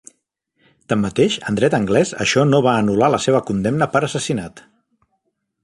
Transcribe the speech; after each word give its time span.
Tanmateix, 0.93 1.35
en 1.51 1.59
dret 1.59 1.75
anglès 1.79 2.13
això 2.25 2.47
no 2.53 2.63
va 2.69 2.75
anular 2.85 3.11
la 3.17 3.21
seva 3.27 3.43
condemna 3.51 3.91
per 3.97 4.05
assassinat. 4.09 4.65